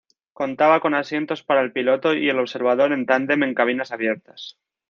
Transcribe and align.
Contaba 0.33 0.79
con 0.79 0.95
asientos 0.95 1.43
para 1.43 1.61
el 1.61 1.71
piloto 1.71 2.15
y 2.15 2.27
el 2.27 2.39
observador 2.39 2.91
en 2.91 3.05
tándem 3.05 3.43
en 3.43 3.53
cabinas 3.53 3.91
abiertas. 3.91 4.57